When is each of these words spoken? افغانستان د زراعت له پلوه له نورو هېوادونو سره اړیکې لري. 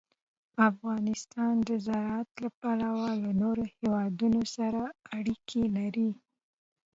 افغانستان 0.69 1.53
د 1.67 1.69
زراعت 1.85 2.29
له 2.43 2.49
پلوه 2.59 3.09
له 3.23 3.31
نورو 3.41 3.63
هېوادونو 3.73 4.41
سره 4.55 4.81
اړیکې 5.17 5.63
لري. 5.77 6.11